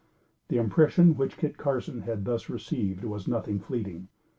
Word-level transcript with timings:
The 0.47 0.57
impression 0.57 1.15
which 1.15 1.37
Kit 1.37 1.59
Carson 1.59 2.01
had 2.01 2.25
thus 2.25 2.49
received, 2.49 3.03
was 3.03 3.27
nothing 3.27 3.59
fleeting. 3.59 4.07